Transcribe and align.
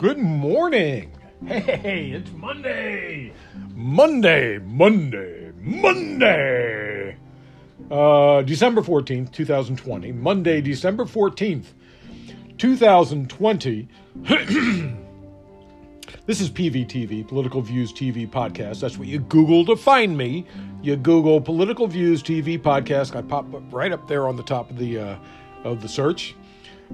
Good 0.00 0.16
morning. 0.16 1.12
Hey, 1.46 2.12
it's 2.12 2.32
Monday. 2.32 3.34
Monday, 3.74 4.56
Monday, 4.56 5.52
Monday. 5.60 7.18
Uh, 7.90 8.40
December 8.40 8.80
14th, 8.80 9.30
2020. 9.30 10.12
Monday, 10.12 10.62
December 10.62 11.04
14th, 11.04 11.66
2020. 12.56 13.88
this 16.24 16.40
is 16.40 16.48
PVTV, 16.48 17.28
Political 17.28 17.60
Views 17.60 17.92
TV 17.92 18.26
Podcast. 18.26 18.80
That's 18.80 18.96
what 18.96 19.06
you 19.06 19.18
Google 19.18 19.66
to 19.66 19.76
find 19.76 20.16
me. 20.16 20.46
You 20.80 20.96
Google 20.96 21.42
Political 21.42 21.88
Views 21.88 22.22
TV 22.22 22.58
Podcast. 22.58 23.14
I 23.14 23.20
pop 23.20 23.54
up 23.54 23.64
right 23.70 23.92
up 23.92 24.08
there 24.08 24.28
on 24.28 24.36
the 24.36 24.44
top 24.44 24.70
of 24.70 24.78
the 24.78 24.98
uh, 24.98 25.16
of 25.64 25.82
the 25.82 25.88
search. 25.90 26.34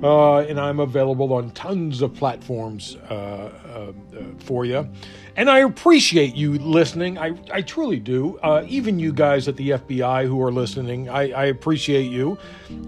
Uh, 0.03 0.41
and 0.41 0.61
I'm 0.61 0.79
available 0.81 1.33
on 1.33 1.51
tons 1.53 2.03
of 2.03 2.13
platforms 2.13 2.97
uh, 3.09 3.15
uh, 3.15 3.93
for 4.41 4.67
you. 4.67 4.87
And 5.37 5.51
I 5.51 5.61
appreciate 5.61 6.35
you 6.35 6.59
listening. 6.59 7.19
I, 7.19 7.35
I 7.51 7.63
truly 7.63 7.99
do. 7.99 8.39
Uh, 8.43 8.65
even 8.69 8.99
you 8.99 9.13
guys 9.13 9.49
at 9.49 9.57
the 9.57 9.71
FBI 9.71 10.27
who 10.27 10.43
are 10.43 10.53
listening, 10.53 11.09
I, 11.09 11.31
I, 11.31 11.45
appreciate 11.47 12.11
you. 12.11 12.39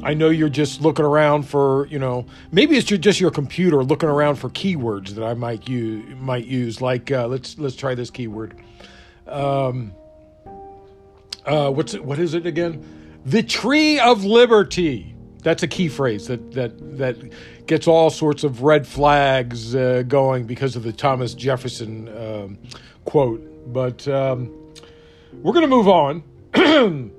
I 0.03 0.15
know 0.15 0.29
you're 0.29 0.49
just 0.49 0.83
looking 0.83 1.05
around 1.05 1.43
for, 1.43 1.87
you 1.87 1.99
know, 1.99 2.27
maybe 2.53 2.77
it's 2.77 2.87
just 2.87 3.21
your 3.21 3.31
computer 3.31 3.83
looking 3.85 4.09
around 4.09 4.37
for 4.37 4.51
keywords 4.51 5.11
that 5.11 5.25
I 5.25 5.35
might 5.35 5.69
use. 5.69 6.05
Might 6.19 6.47
use 6.47 6.81
like 6.81 7.11
uh, 7.11 7.27
let's 7.27 7.59
let's 7.59 7.77
try 7.77 7.95
this 7.95 8.11
keyword. 8.11 8.55
Um, 9.27 9.93
uh, 11.45 11.71
what's 11.71 11.95
it, 11.95 12.05
what 12.05 12.19
is 12.19 12.35
it 12.35 12.47
again? 12.47 13.21
The 13.25 13.43
tree 13.43 13.99
of 13.99 14.25
liberty. 14.25 15.15
That's 15.43 15.63
a 15.63 15.69
key 15.69 15.89
phrase 15.89 16.27
that 16.27 16.53
that 16.53 16.99
that 16.99 17.17
gets 17.67 17.87
all 17.87 18.11
sorts 18.11 18.45
of 18.45 18.63
red 18.63 18.87
flags 18.87 19.75
uh, 19.75 20.03
going 20.07 20.47
because 20.47 20.77
of 20.77 20.83
the 20.83 20.93
Thomas 20.93 21.35
Jefferson 21.35 22.09
um, 22.17 22.59
quote. 23.05 23.73
But 23.73 24.07
um, 24.09 24.53
we're 25.33 25.53
going 25.53 25.63
to 25.63 25.69
move 25.69 25.89
on. 25.89 26.23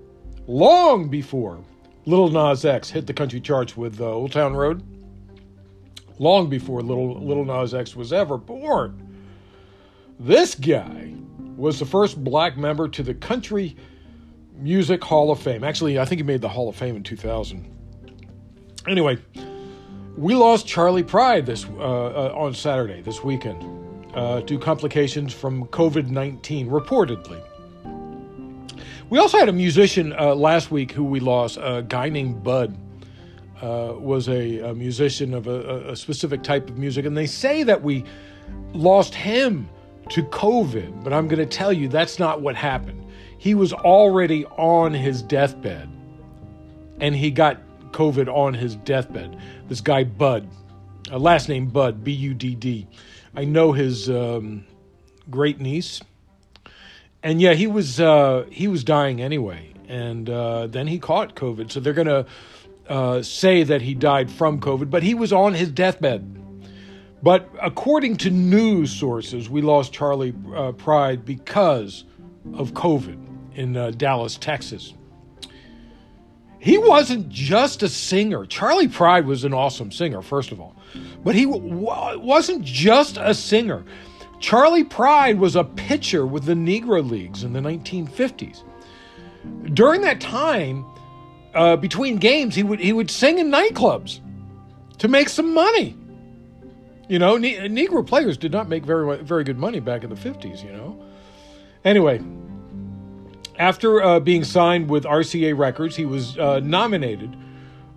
Long 0.47 1.09
before 1.09 1.59
Little 2.05 2.29
Nas 2.29 2.65
X 2.65 2.89
hit 2.89 3.05
the 3.05 3.13
country 3.13 3.39
charts 3.39 3.77
with 3.77 4.01
uh, 4.01 4.05
Old 4.05 4.31
Town 4.31 4.55
Road, 4.55 4.81
long 6.17 6.49
before 6.49 6.81
Little 6.81 7.19
Little 7.23 7.45
Nas 7.45 7.73
X 7.73 7.95
was 7.95 8.11
ever 8.11 8.37
born, 8.37 8.99
this 10.19 10.55
guy 10.55 11.13
was 11.55 11.77
the 11.79 11.85
first 11.85 12.23
black 12.23 12.57
member 12.57 12.87
to 12.87 13.03
the 13.03 13.13
Country 13.13 13.75
Music 14.55 15.03
Hall 15.03 15.31
of 15.31 15.39
Fame. 15.39 15.63
Actually, 15.63 15.99
I 15.99 16.05
think 16.05 16.19
he 16.19 16.23
made 16.23 16.41
the 16.41 16.49
Hall 16.49 16.67
of 16.67 16.75
Fame 16.75 16.95
in 16.95 17.03
2000. 17.03 17.78
Anyway, 18.89 19.19
we 20.17 20.33
lost 20.33 20.65
Charley 20.65 21.03
Pride 21.03 21.45
this 21.45 21.63
uh, 21.65 21.77
uh, 21.77 22.33
on 22.35 22.55
Saturday 22.55 23.01
this 23.01 23.23
weekend 23.23 23.63
uh, 24.15 24.41
due 24.41 24.57
complications 24.57 25.31
from 25.31 25.67
COVID 25.67 26.09
nineteen, 26.09 26.67
reportedly. 26.67 27.39
We 29.11 29.19
also 29.19 29.37
had 29.37 29.47
a 29.47 29.53
musician 29.53 30.13
uh, 30.13 30.33
last 30.33 30.71
week 30.71 30.91
who 30.91 31.03
we 31.03 31.19
lost, 31.19 31.59
a 31.61 31.85
guy 31.87 32.09
named 32.09 32.43
Budd. 32.43 32.75
Uh, 33.61 33.93
was 33.97 34.29
a, 34.29 34.59
a, 34.59 34.73
musician 34.73 35.33
of 35.33 35.47
a, 35.47 35.91
a 35.91 35.95
specific 35.95 36.43
type 36.43 36.69
of 36.69 36.77
music, 36.77 37.05
and 37.05 37.17
they 37.17 37.25
say 37.25 37.61
that 37.61 37.83
we 37.83 38.05
lost 38.71 39.13
him 39.13 39.67
to 40.07 40.23
COVID, 40.23 41.03
but 41.03 41.11
I'm 41.11 41.27
going 41.27 41.39
to 41.39 41.45
tell 41.45 41.73
you 41.73 41.89
that's 41.89 42.19
not 42.19 42.41
what 42.41 42.55
happened. 42.55 43.05
He 43.37 43.55
was 43.55 43.73
already 43.73 44.45
on 44.45 44.93
his 44.93 45.21
deathbed, 45.21 45.89
and 47.01 47.13
he 47.13 47.31
got 47.31 47.59
COVID 47.91 48.27
on 48.27 48.53
his 48.53 48.75
deathbed. 48.75 49.37
This 49.67 49.81
guy, 49.81 50.03
Budd, 50.03 50.47
uh, 51.11 51.19
last 51.19 51.49
name 51.49 51.67
Budd, 51.67 52.03
B 52.03 52.11
U 52.11 52.33
D 52.33 52.55
D. 52.55 52.87
I 53.35 53.45
know 53.45 53.71
his 53.71 54.09
um, 54.09 54.65
great 55.29 55.59
niece, 55.59 56.01
and 57.23 57.41
yeah, 57.41 57.53
he 57.53 57.67
was 57.67 57.99
uh, 57.99 58.45
he 58.51 58.67
was 58.67 58.83
dying 58.83 59.21
anyway, 59.21 59.73
and 59.87 60.29
uh, 60.29 60.67
then 60.67 60.87
he 60.87 60.99
caught 60.99 61.35
COVID. 61.35 61.71
So 61.71 61.79
they're 61.79 61.93
gonna 61.93 62.25
uh, 62.87 63.21
say 63.21 63.63
that 63.63 63.81
he 63.81 63.93
died 63.93 64.31
from 64.31 64.59
COVID, 64.59 64.89
but 64.89 65.03
he 65.03 65.13
was 65.13 65.31
on 65.31 65.53
his 65.53 65.71
deathbed. 65.71 66.35
But 67.21 67.49
according 67.61 68.17
to 68.17 68.29
news 68.29 68.91
sources, 68.91 69.49
we 69.49 69.61
lost 69.61 69.91
Charley 69.91 70.33
uh, 70.55 70.71
Pride 70.71 71.25
because 71.25 72.05
of 72.53 72.71
COVID 72.71 73.17
in 73.55 73.75
uh, 73.75 73.91
Dallas, 73.91 74.37
Texas 74.37 74.93
he 76.59 76.77
wasn't 76.77 77.29
just 77.29 77.83
a 77.83 77.89
singer. 77.89 78.45
Charley 78.45 78.87
Pride 78.87 79.25
was 79.25 79.43
an 79.43 79.53
awesome 79.53 79.91
singer, 79.91 80.21
first 80.21 80.51
of 80.51 80.59
all, 80.59 80.75
but 81.23 81.35
he 81.35 81.45
w- 81.45 82.19
wasn't 82.19 82.63
just 82.63 83.17
a 83.17 83.33
singer. 83.33 83.83
Charley 84.39 84.83
Pride 84.83 85.39
was 85.39 85.55
a 85.55 85.63
pitcher 85.63 86.25
with 86.25 86.43
the 86.45 86.53
Negro 86.53 87.07
Leagues 87.07 87.43
in 87.43 87.53
the 87.53 87.59
1950s. 87.59 88.63
During 89.73 90.01
that 90.01 90.19
time, 90.19 90.85
uh, 91.53 91.75
between 91.77 92.17
games, 92.17 92.55
he 92.55 92.63
would 92.63 92.79
he 92.79 92.93
would 92.93 93.09
sing 93.09 93.39
in 93.39 93.49
nightclubs 93.49 94.19
to 94.97 95.07
make 95.07 95.29
some 95.29 95.53
money. 95.53 95.97
You 97.07 97.19
know, 97.19 97.37
ne- 97.37 97.67
Negro 97.69 98.05
players 98.05 98.37
did 98.37 98.51
not 98.51 98.69
make 98.69 98.85
very 98.85 99.17
very 99.17 99.43
good 99.43 99.57
money 99.57 99.79
back 99.79 100.03
in 100.03 100.09
the 100.09 100.15
50s. 100.15 100.63
You 100.63 100.71
know. 100.73 101.03
Anyway, 101.85 102.21
after 103.59 104.01
uh, 104.01 104.19
being 104.21 104.45
signed 104.45 104.89
with 104.89 105.03
RCA 105.03 105.55
Records, 105.55 105.97
he 105.97 106.05
was 106.05 106.37
uh, 106.37 106.61
nominated 106.61 107.35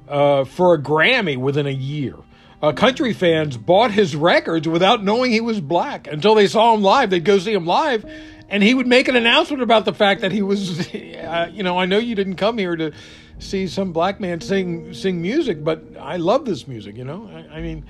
uh, 0.08 0.44
for 0.44 0.74
a 0.74 0.78
Grammy 0.78 1.36
within 1.36 1.66
a 1.66 1.70
year. 1.70 2.16
Uh, 2.60 2.72
country 2.72 3.12
fans 3.12 3.56
bought 3.56 3.92
his 3.92 4.14
records 4.14 4.68
without 4.68 5.02
knowing 5.02 5.30
he 5.30 5.40
was 5.40 5.60
black 5.60 6.06
until 6.08 6.34
they 6.34 6.48
saw 6.48 6.74
him 6.74 6.82
live. 6.82 7.10
They'd 7.10 7.24
go 7.24 7.38
see 7.38 7.52
him 7.52 7.64
live, 7.64 8.04
and 8.48 8.62
he 8.62 8.74
would 8.74 8.86
make 8.86 9.08
an 9.08 9.16
announcement 9.16 9.62
about 9.62 9.84
the 9.84 9.94
fact 9.94 10.20
that 10.20 10.32
he 10.32 10.42
was, 10.42 10.80
uh, 10.94 11.48
you 11.52 11.62
know, 11.62 11.78
I 11.78 11.86
know 11.86 11.98
you 11.98 12.14
didn't 12.14 12.36
come 12.36 12.58
here 12.58 12.76
to 12.76 12.92
see 13.38 13.66
some 13.68 13.92
black 13.92 14.20
man 14.20 14.40
sing 14.40 14.94
sing 14.94 15.22
music, 15.22 15.64
but 15.64 15.82
I 15.98 16.16
love 16.16 16.44
this 16.44 16.66
music. 16.68 16.96
You 16.96 17.04
know, 17.04 17.30
I, 17.32 17.56
I 17.56 17.60
mean, 17.60 17.84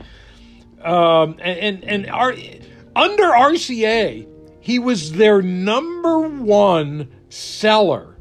um, 0.82 1.36
and 1.40 1.84
and, 1.84 2.06
and 2.06 2.66
under 2.94 3.24
RCA, 3.24 4.26
he 4.60 4.78
was 4.78 5.12
their 5.12 5.42
number 5.42 6.28
one 6.28 7.08
seller 7.32 8.14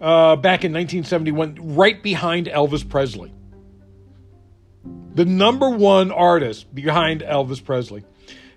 uh, 0.00 0.34
back 0.34 0.64
in 0.64 0.72
1971, 0.72 1.58
right 1.76 2.02
behind 2.02 2.46
Elvis 2.48 2.86
Presley. 2.86 3.32
The 5.14 5.24
number 5.24 5.70
one 5.70 6.10
artist 6.10 6.74
behind 6.74 7.20
Elvis 7.20 7.64
Presley. 7.64 8.04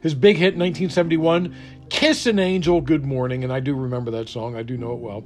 His 0.01 0.15
big 0.15 0.37
hit 0.37 0.53
in 0.53 0.59
1971, 0.59 1.55
Kiss 1.89 2.25
an 2.25 2.39
Angel, 2.39 2.81
Good 2.81 3.05
Morning, 3.05 3.43
and 3.43 3.53
I 3.53 3.59
do 3.59 3.75
remember 3.75 4.11
that 4.11 4.29
song, 4.29 4.55
I 4.55 4.63
do 4.63 4.77
know 4.77 4.93
it 4.93 4.99
well. 4.99 5.23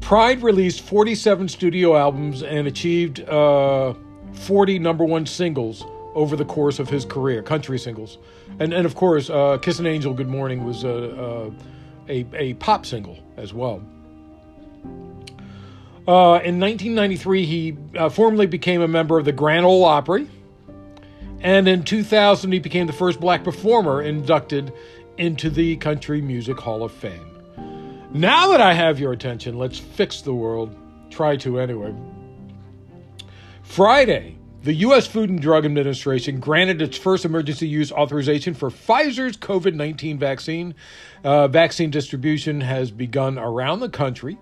Pride 0.00 0.42
released 0.42 0.82
47 0.82 1.48
studio 1.48 1.96
albums 1.96 2.42
and 2.42 2.66
achieved 2.66 3.20
uh, 3.28 3.94
40 4.32 4.78
number 4.78 5.04
one 5.04 5.24
singles 5.24 5.84
over 6.14 6.36
the 6.36 6.44
course 6.44 6.78
of 6.78 6.90
his 6.90 7.04
career, 7.04 7.42
country 7.42 7.78
singles. 7.78 8.18
And, 8.58 8.74
and 8.74 8.84
of 8.84 8.94
course, 8.94 9.30
uh, 9.30 9.58
Kiss 9.62 9.78
an 9.78 9.86
Angel, 9.86 10.12
Good 10.12 10.28
Morning 10.28 10.64
was 10.64 10.84
uh, 10.84 11.50
uh 11.50 11.64
a, 12.08 12.26
a 12.34 12.54
pop 12.54 12.86
single 12.86 13.18
as 13.36 13.52
well. 13.52 13.82
Uh, 16.06 16.42
in 16.42 16.58
1993, 16.58 17.46
he 17.46 17.76
uh, 17.96 18.08
formally 18.08 18.46
became 18.46 18.80
a 18.80 18.88
member 18.88 19.18
of 19.18 19.24
the 19.24 19.32
Grand 19.32 19.64
Ole 19.64 19.84
Opry. 19.84 20.28
And 21.40 21.68
in 21.68 21.84
2000, 21.84 22.52
he 22.52 22.58
became 22.58 22.86
the 22.86 22.92
first 22.92 23.20
black 23.20 23.44
performer 23.44 24.02
inducted 24.02 24.72
into 25.16 25.50
the 25.50 25.76
Country 25.76 26.20
Music 26.20 26.58
Hall 26.58 26.82
of 26.82 26.92
Fame. 26.92 27.28
Now 28.12 28.48
that 28.48 28.60
I 28.60 28.74
have 28.74 28.98
your 28.98 29.12
attention, 29.12 29.58
let's 29.58 29.78
fix 29.78 30.22
the 30.22 30.34
world. 30.34 30.74
Try 31.10 31.36
to, 31.38 31.60
anyway. 31.60 31.94
Friday, 33.62 34.36
the 34.62 34.74
U.S. 34.74 35.08
Food 35.08 35.28
and 35.28 35.40
Drug 35.40 35.64
Administration 35.64 36.38
granted 36.38 36.80
its 36.80 36.96
first 36.96 37.24
emergency 37.24 37.66
use 37.66 37.90
authorization 37.90 38.54
for 38.54 38.70
Pfizer's 38.70 39.36
COVID 39.36 39.74
19 39.74 40.18
vaccine. 40.18 40.74
Uh, 41.24 41.48
vaccine 41.48 41.90
distribution 41.90 42.60
has 42.60 42.90
begun 42.92 43.38
around 43.38 43.80
the 43.80 43.88
country, 43.88 44.38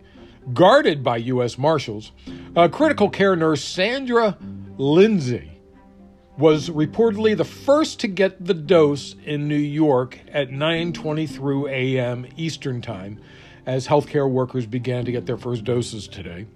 guarded 0.53 1.03
by 1.03 1.17
U.S. 1.17 1.57
Marshals. 1.57 2.13
Uh, 2.55 2.69
critical 2.69 3.09
care 3.09 3.35
nurse 3.35 3.65
Sandra 3.65 4.37
Lindsay 4.77 5.53
was 6.37 6.69
reportedly 6.69 7.37
the 7.37 7.45
first 7.45 8.01
to 8.01 8.09
get 8.09 8.45
the 8.45 8.55
dose 8.55 9.15
in 9.25 9.49
New 9.49 9.57
York 9.57 10.19
at 10.33 10.51
9:23 10.51 11.71
a.m. 11.71 12.27
Eastern 12.37 12.83
Time 12.83 13.19
as 13.65 13.87
healthcare 13.87 14.31
workers 14.31 14.67
began 14.67 15.07
to 15.07 15.13
get 15.13 15.25
their 15.25 15.39
first 15.39 15.65
doses 15.65 16.07
today. 16.07 16.47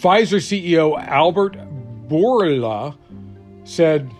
Pfizer 0.00 0.40
CEO 0.40 0.98
Albert 1.04 1.56
Bourla 2.10 2.96
said 3.64 4.10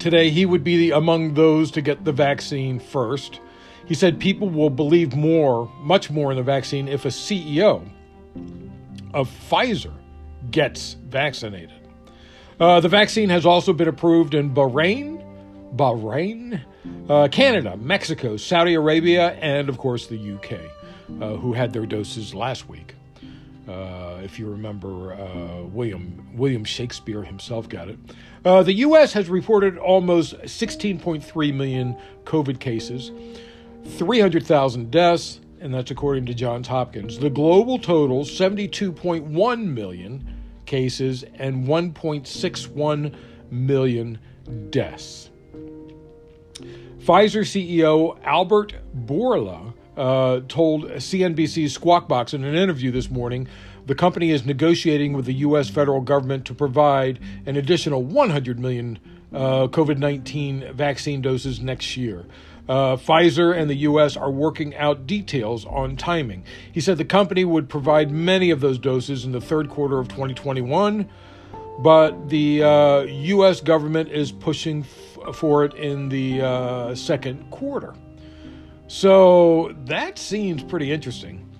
today 0.00 0.28
he 0.28 0.44
would 0.44 0.64
be 0.64 0.90
among 0.90 1.34
those 1.34 1.70
to 1.70 1.80
get 1.80 2.04
the 2.04 2.12
vaccine 2.12 2.80
first. 2.80 3.40
He 3.86 3.94
said 3.94 4.18
people 4.18 4.48
will 4.48 4.70
believe 4.70 5.14
more, 5.14 5.70
much 5.78 6.10
more 6.10 6.32
in 6.32 6.36
the 6.36 6.42
vaccine 6.42 6.88
if 6.88 7.04
a 7.04 7.08
CEO 7.08 7.88
of 9.12 9.30
Pfizer 9.48 9.92
gets 10.50 10.94
vaccinated. 10.94 11.70
Uh, 12.58 12.80
the 12.80 12.88
vaccine 12.88 13.28
has 13.28 13.46
also 13.46 13.72
been 13.72 13.88
approved 13.88 14.34
in 14.34 14.52
Bahrain, 14.52 15.22
Bahrain, 15.76 16.60
uh, 17.08 17.28
Canada, 17.28 17.76
Mexico, 17.76 18.36
Saudi 18.36 18.74
Arabia, 18.74 19.32
and 19.40 19.68
of 19.68 19.78
course 19.78 20.06
the 20.06 20.34
UK, 20.34 20.60
uh, 21.20 21.36
who 21.36 21.52
had 21.52 21.72
their 21.72 21.86
doses 21.86 22.34
last 22.34 22.68
week. 22.68 22.94
Uh, 23.68 24.20
if 24.22 24.38
you 24.38 24.48
remember, 24.48 25.14
uh, 25.14 25.62
William 25.62 26.28
William 26.34 26.64
Shakespeare 26.64 27.22
himself 27.22 27.68
got 27.68 27.88
it. 27.88 27.98
Uh, 28.44 28.62
the 28.62 28.74
U.S. 28.74 29.12
has 29.14 29.30
reported 29.30 29.78
almost 29.78 30.34
16.3 30.34 31.54
million 31.54 31.96
COVID 32.24 32.60
cases, 32.60 33.10
300,000 33.86 34.90
deaths, 34.90 35.40
and 35.60 35.72
that's 35.72 35.90
according 35.90 36.26
to 36.26 36.34
Johns 36.34 36.68
Hopkins. 36.68 37.18
The 37.18 37.30
global 37.30 37.78
total 37.78 38.24
72.1 38.24 39.64
million 39.64 40.34
cases 40.66 41.24
and 41.34 41.66
1.61 41.66 43.14
million 43.50 44.18
deaths. 44.68 45.30
Pfizer 46.98 47.44
CEO 47.44 48.18
Albert 48.24 48.74
Bourla 49.06 49.72
uh, 49.96 50.40
told 50.48 50.84
CNBC's 50.84 51.72
Squawk 51.74 52.08
Box 52.08 52.34
in 52.34 52.44
an 52.44 52.54
interview 52.54 52.90
this 52.90 53.10
morning 53.10 53.48
the 53.86 53.94
company 53.94 54.30
is 54.30 54.46
negotiating 54.46 55.12
with 55.12 55.26
the 55.26 55.34
U.S. 55.34 55.68
federal 55.68 56.00
government 56.00 56.46
to 56.46 56.54
provide 56.54 57.18
an 57.44 57.56
additional 57.56 58.02
100 58.02 58.58
million 58.58 58.98
uh, 59.32 59.66
COVID 59.66 59.98
19 59.98 60.72
vaccine 60.72 61.20
doses 61.20 61.60
next 61.60 61.96
year. 61.96 62.24
Uh, 62.66 62.96
Pfizer 62.96 63.54
and 63.54 63.68
the 63.68 63.74
U.S. 63.76 64.16
are 64.16 64.30
working 64.30 64.74
out 64.76 65.06
details 65.06 65.66
on 65.66 65.96
timing. 65.96 66.44
He 66.72 66.80
said 66.80 66.96
the 66.96 67.04
company 67.04 67.44
would 67.44 67.68
provide 67.68 68.10
many 68.10 68.50
of 68.50 68.60
those 68.60 68.78
doses 68.78 69.26
in 69.26 69.32
the 69.32 69.40
third 69.40 69.68
quarter 69.68 69.98
of 69.98 70.08
2021, 70.08 71.06
but 71.80 72.30
the 72.30 72.62
uh, 72.62 73.00
U.S. 73.02 73.60
government 73.60 74.08
is 74.08 74.32
pushing 74.32 74.80
f- 74.80 75.36
for 75.36 75.66
it 75.66 75.74
in 75.74 76.08
the 76.08 76.40
uh, 76.40 76.94
second 76.94 77.50
quarter. 77.50 77.94
So 78.94 79.74
that 79.86 80.20
seems 80.20 80.62
pretty 80.62 80.92
interesting. 80.92 81.50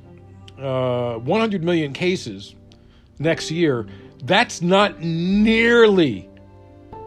Uh, 0.57 1.15
100 1.15 1.65
million 1.65 1.93
cases 1.93 2.55
next 3.19 3.51
year. 3.51 3.89
That's 4.23 4.63
not 4.63 5.01
nearly 5.01 6.31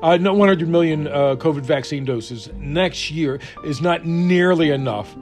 uh, 0.01 0.18
no, 0.18 0.33
100 0.33 0.68
million 0.68 1.07
uh, 1.07 1.38
COVID 1.38 1.62
vaccine 1.62 2.03
doses 2.03 2.50
next 2.57 3.09
year 3.09 3.39
is 3.63 3.79
not 3.81 4.06
nearly 4.06 4.71
enough 4.71 5.15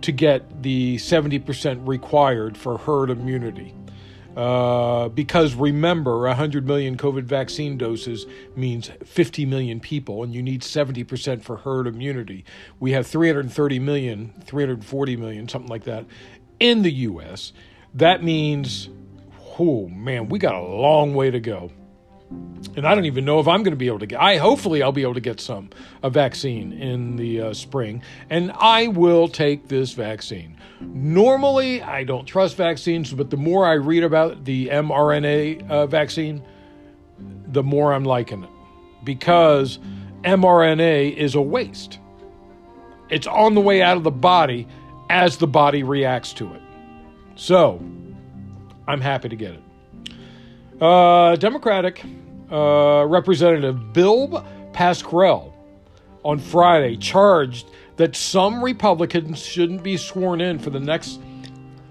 to 0.00 0.10
get 0.10 0.60
the 0.60 0.96
70% 0.96 1.86
required 1.86 2.58
for 2.58 2.78
herd 2.78 3.10
immunity. 3.10 3.76
Uh, 4.38 5.08
because 5.08 5.56
remember, 5.56 6.20
100 6.20 6.64
million 6.64 6.96
COVID 6.96 7.24
vaccine 7.24 7.76
doses 7.76 8.24
means 8.54 8.88
50 9.04 9.44
million 9.46 9.80
people, 9.80 10.22
and 10.22 10.32
you 10.32 10.40
need 10.40 10.62
70% 10.62 11.42
for 11.42 11.56
herd 11.56 11.88
immunity. 11.88 12.44
We 12.78 12.92
have 12.92 13.04
330 13.04 13.80
million, 13.80 14.32
340 14.44 15.16
million, 15.16 15.48
something 15.48 15.68
like 15.68 15.82
that, 15.84 16.06
in 16.60 16.82
the 16.82 16.92
U.S. 16.92 17.52
That 17.94 18.22
means, 18.22 18.88
oh 19.58 19.88
man, 19.88 20.28
we 20.28 20.38
got 20.38 20.54
a 20.54 20.62
long 20.62 21.14
way 21.14 21.32
to 21.32 21.40
go 21.40 21.72
and 22.30 22.86
I 22.86 22.94
don't 22.94 23.06
even 23.06 23.24
know 23.24 23.40
if 23.40 23.48
I'm 23.48 23.62
going 23.62 23.72
to 23.72 23.76
be 23.76 23.86
able 23.86 24.00
to 24.00 24.06
get. 24.06 24.20
I 24.20 24.36
hopefully 24.36 24.82
I'll 24.82 24.92
be 24.92 25.02
able 25.02 25.14
to 25.14 25.20
get 25.20 25.40
some 25.40 25.70
a 26.02 26.10
vaccine 26.10 26.72
in 26.72 27.16
the 27.16 27.40
uh, 27.40 27.54
spring, 27.54 28.02
and 28.30 28.52
I 28.52 28.88
will 28.88 29.28
take 29.28 29.68
this 29.68 29.92
vaccine. 29.92 30.56
Normally, 30.80 31.82
I 31.82 32.04
don't 32.04 32.24
trust 32.24 32.56
vaccines, 32.56 33.12
but 33.12 33.30
the 33.30 33.36
more 33.36 33.66
I 33.66 33.74
read 33.74 34.04
about 34.04 34.44
the 34.44 34.68
mRNA 34.68 35.68
uh, 35.68 35.86
vaccine, 35.86 36.42
the 37.48 37.62
more 37.62 37.92
I'm 37.92 38.04
liking 38.04 38.44
it 38.44 38.50
because 39.04 39.78
mRNA 40.22 41.16
is 41.16 41.34
a 41.34 41.40
waste. 41.40 41.98
It's 43.08 43.26
on 43.26 43.54
the 43.54 43.60
way 43.60 43.80
out 43.82 43.96
of 43.96 44.04
the 44.04 44.10
body 44.10 44.68
as 45.08 45.38
the 45.38 45.46
body 45.46 45.82
reacts 45.82 46.32
to 46.34 46.52
it. 46.52 46.62
So, 47.36 47.82
I'm 48.86 49.00
happy 49.00 49.28
to 49.28 49.36
get 49.36 49.54
it. 49.54 49.62
Uh, 50.80 51.34
Democratic 51.36 52.04
uh, 52.52 53.04
Representative 53.06 53.92
Bill 53.92 54.46
Pascrell 54.72 55.52
on 56.24 56.38
Friday 56.38 56.96
charged 56.96 57.68
that 57.96 58.14
some 58.14 58.62
Republicans 58.62 59.44
shouldn't 59.44 59.82
be 59.82 59.96
sworn 59.96 60.40
in 60.40 60.58
for 60.58 60.70
the 60.70 60.78
next 60.78 61.20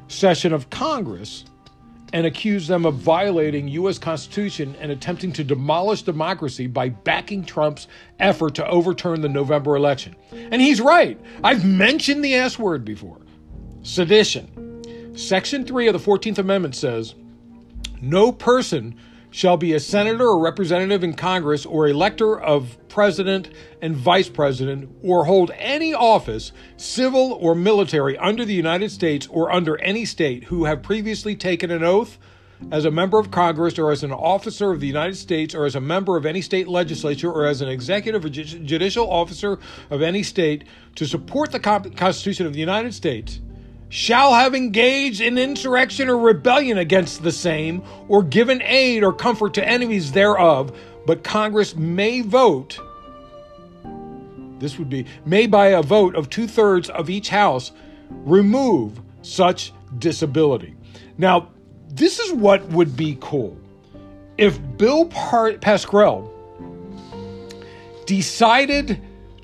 session 0.08 0.54
of 0.54 0.70
Congress 0.70 1.44
and 2.14 2.26
accused 2.26 2.70
them 2.70 2.86
of 2.86 2.96
violating 2.96 3.68
U.S. 3.68 4.00
Constitution 4.00 4.74
and 4.80 4.90
attempting 4.90 5.34
to 5.34 5.44
demolish 5.44 6.04
democracy 6.04 6.66
by 6.68 6.88
backing 6.88 7.44
Trump's 7.44 7.90
effort 8.20 8.56
to 8.56 8.68
overturn 8.68 9.20
the 9.20 9.28
November 9.28 9.76
election. 9.76 10.16
And 10.32 10.62
he's 10.62 10.80
right. 10.80 11.20
I've 11.44 11.66
mentioned 11.66 12.24
the 12.24 12.36
S 12.36 12.58
word 12.58 12.86
before 12.86 13.20
sedition. 13.84 15.14
Section 15.18 15.66
3 15.66 15.88
of 15.88 15.94
the 15.94 16.00
14th 16.00 16.38
Amendment 16.38 16.76
says 16.76 17.16
no 18.02 18.32
person 18.32 18.96
shall 19.30 19.58
be 19.58 19.74
a 19.74 19.80
senator 19.80 20.26
or 20.26 20.40
representative 20.40 21.04
in 21.04 21.14
Congress 21.14 21.66
or 21.66 21.88
elector 21.88 22.40
of 22.40 22.78
president 22.88 23.50
and 23.82 23.96
vice 23.96 24.30
president 24.30 24.90
or 25.04 25.26
hold 25.26 25.52
any 25.58 25.94
office, 25.94 26.52
civil 26.78 27.34
or 27.34 27.54
military, 27.54 28.18
under 28.18 28.46
the 28.46 28.54
United 28.54 28.90
States 28.90 29.28
or 29.28 29.52
under 29.52 29.80
any 29.82 30.06
state 30.06 30.46
who 30.46 30.66
have 30.66 30.82
previously 30.82 31.36
taken 31.36 31.70
an 31.72 31.84
oath 31.84 32.18
as 32.72 32.86
a 32.86 32.92
member 32.92 33.20
of 33.20 33.30
Congress 33.30 33.78
or 33.78 33.92
as 33.92 34.04
an 34.04 34.12
officer 34.12 34.72
of 34.72 34.80
the 34.80 34.88
United 34.88 35.16
States 35.16 35.54
or 35.54 35.66
as 35.66 35.76
a 35.76 35.82
member 35.82 36.18
of 36.18 36.26
any 36.26 36.42
state 36.42 36.68
legislature 36.68 37.32
or 37.32 37.46
as 37.46 37.62
an 37.62 37.70
executive 37.70 38.26
or 38.26 38.30
judicial 38.30 39.08
officer 39.12 39.60
of 39.92 40.02
any 40.02 40.24
state 40.24 40.64
to 40.96 41.06
support 41.06 41.52
the 41.52 41.60
Constitution 41.60 42.48
of 42.48 42.54
the 42.54 42.60
United 42.60 42.94
States 42.94 43.42
shall 43.90 44.34
have 44.34 44.54
engaged 44.54 45.22
in 45.22 45.38
insurrection 45.38 46.10
or 46.10 46.18
rebellion 46.18 46.78
against 46.78 47.24
the 47.24 47.32
same, 47.32 47.82
or 48.08 48.24
given 48.24 48.62
aid 48.64 49.04
or 49.04 49.14
comfort 49.14 49.54
to 49.54 49.68
enemies 49.68 50.12
thereof, 50.12 50.78
but 51.06 51.24
Congress 51.24 51.76
may 51.76 52.22
vote. 52.22 52.80
This 54.60 54.78
would 54.78 54.90
be, 54.90 55.06
may 55.26 55.48
by 55.48 55.68
a 55.68 55.82
vote 55.82 56.16
of 56.16 56.30
two 56.30 56.48
thirds 56.48 56.90
of 56.90 57.10
each 57.10 57.30
house 57.30 57.72
remove 58.10 59.00
such 59.22 59.72
disability. 60.00 60.76
Now, 61.18 61.50
this 61.90 62.20
is 62.20 62.34
what 62.34 62.66
would 62.70 62.98
be 62.98 63.18
cool. 63.22 63.58
If 64.38 64.60
Bill 64.78 65.06
Pascrell 65.06 66.34
decided 68.06 69.02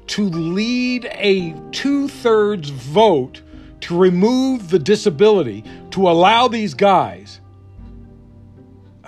to 0.07 0.29
lead 0.29 1.05
a 1.11 1.55
two 1.71 2.07
thirds 2.07 2.69
vote 2.69 3.41
to 3.83 3.97
remove 3.97 4.69
the 4.69 4.79
disability 4.79 5.63
to 5.91 6.09
allow 6.09 6.47
these 6.47 6.73
guys. 6.73 7.41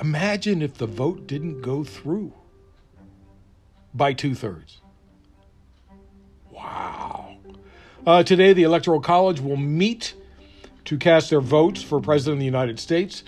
Imagine 0.01 0.61
if 0.61 0.73
the 0.73 0.85
vote 0.85 1.27
didn't 1.27 1.61
go 1.61 1.85
through 1.85 2.33
by 3.93 4.11
two 4.11 4.35
thirds. 4.35 4.81
Wow. 6.51 7.37
Uh, 8.05 8.23
today, 8.23 8.51
the 8.51 8.63
Electoral 8.63 8.99
College 8.99 9.39
will 9.39 9.55
meet 9.55 10.13
to 10.83 10.97
cast 10.97 11.29
their 11.29 11.41
votes 11.41 11.81
for 11.81 12.01
President 12.01 12.33
of 12.33 12.39
the 12.39 12.45
United 12.45 12.77
States. 12.77 13.23